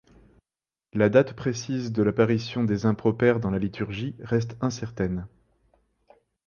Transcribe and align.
La 0.93 1.09
date 1.09 1.33
précise 1.33 1.91
de 1.91 2.01
l'apparition 2.01 2.63
des 2.63 2.87
Impropères 2.87 3.39
dans 3.39 3.51
la 3.51 3.59
liturgie 3.59 4.15
reste 4.21 4.57
incertaine. 4.59 5.27